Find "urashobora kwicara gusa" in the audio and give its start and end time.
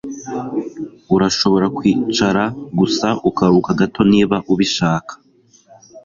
1.15-3.07